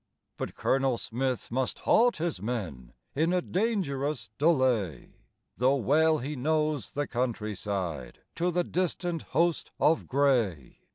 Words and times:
But 0.37 0.55
Colonel 0.55 0.97
Smith 0.97 1.51
must 1.51 1.77
halt 1.77 2.17
his 2.17 2.41
men 2.41 2.93
In 3.13 3.31
a 3.31 3.39
dangerous 3.39 4.31
delay, 4.39 5.13
Though 5.57 5.75
well 5.75 6.17
he 6.17 6.35
knows 6.35 6.93
the 6.93 7.05
countryside 7.05 8.17
To 8.33 8.49
the 8.49 8.63
distant 8.63 9.21
host 9.37 9.69
of 9.79 10.07
grey. 10.07 10.79